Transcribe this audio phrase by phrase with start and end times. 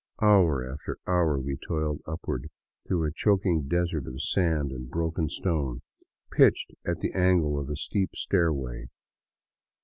[0.19, 2.49] Hour after hour we toiled upward
[2.87, 5.83] through a choking desert of sand and broken stone,
[6.31, 8.87] pitched at the angle of a steep stairway.